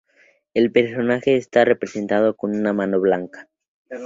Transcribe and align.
El 0.55 0.71
personaje 0.71 1.35
está 1.37 1.63
representado 1.63 2.35
con 2.35 2.55
una 2.55 2.73
mano 2.73 2.99
blanca. 2.99 3.47